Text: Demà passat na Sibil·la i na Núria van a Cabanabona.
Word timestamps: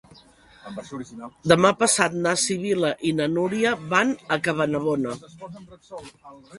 Demà 1.53 1.71
passat 1.83 2.17
na 2.25 2.33
Sibil·la 2.45 2.93
i 3.11 3.13
na 3.21 3.31
Núria 3.37 3.77
van 3.95 4.19
a 4.39 4.43
Cabanabona. 4.49 5.19